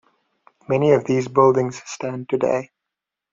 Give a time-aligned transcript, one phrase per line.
[0.67, 2.71] Many of these buildings stand today.